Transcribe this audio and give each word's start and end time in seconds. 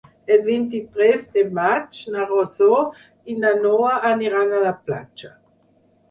El 0.35 0.39
vint-i-tres 0.45 1.25
de 1.33 1.41
maig 1.57 1.99
na 2.15 2.23
Rosó 2.31 2.79
i 3.33 3.35
na 3.43 3.51
Noa 3.65 3.91
aniran 4.13 4.55
a 4.55 4.63
la 4.63 4.71
platja. 4.89 5.31